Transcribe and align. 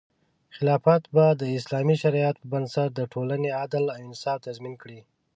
خلافت 0.55 1.03
به 1.13 1.25
د 1.41 1.43
اسلامي 1.57 1.95
شریعت 2.03 2.35
په 2.39 2.47
بنسټ 2.53 2.89
د 2.95 3.01
ټولنې 3.13 3.49
عدل 3.61 3.85
او 3.95 3.99
انصاف 4.07 4.37
تضمین 4.47 4.75
کړي. 4.81 4.99